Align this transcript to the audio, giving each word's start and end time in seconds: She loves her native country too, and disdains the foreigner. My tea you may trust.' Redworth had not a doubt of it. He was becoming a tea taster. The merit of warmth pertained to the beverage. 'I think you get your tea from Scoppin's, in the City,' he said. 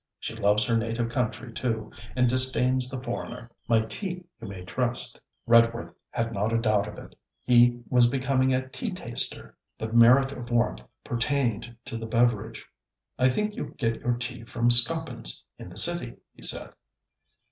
She 0.19 0.33
loves 0.35 0.65
her 0.65 0.75
native 0.75 1.09
country 1.09 1.53
too, 1.53 1.91
and 2.15 2.27
disdains 2.27 2.89
the 2.89 2.99
foreigner. 3.03 3.51
My 3.67 3.81
tea 3.81 4.25
you 4.41 4.47
may 4.47 4.65
trust.' 4.65 5.21
Redworth 5.45 5.93
had 6.09 6.33
not 6.33 6.51
a 6.51 6.57
doubt 6.57 6.87
of 6.87 6.97
it. 6.97 7.13
He 7.43 7.83
was 7.87 8.09
becoming 8.09 8.51
a 8.51 8.67
tea 8.67 8.91
taster. 8.91 9.55
The 9.77 9.93
merit 9.93 10.31
of 10.31 10.49
warmth 10.49 10.81
pertained 11.03 11.75
to 11.85 11.97
the 11.97 12.07
beverage. 12.07 12.65
'I 13.19 13.29
think 13.29 13.55
you 13.55 13.75
get 13.77 14.01
your 14.01 14.15
tea 14.15 14.43
from 14.43 14.71
Scoppin's, 14.71 15.43
in 15.59 15.69
the 15.69 15.77
City,' 15.77 16.15
he 16.33 16.41
said. 16.41 16.73